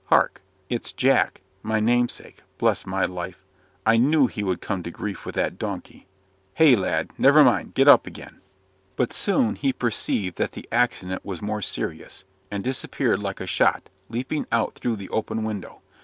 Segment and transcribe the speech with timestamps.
[0.05, 2.41] Hark!" "It's Jack, my namesake.
[2.57, 3.45] Bless my life!
[3.85, 6.07] I knew he would come to grief with that donkey.
[6.55, 7.11] Hey, lad!
[7.19, 7.75] never mind.
[7.75, 8.41] Get up again."
[8.95, 13.91] But soon he perceived that the accident was more serious; and disappeared like a shot,
[14.09, 15.83] leaping out through the open window.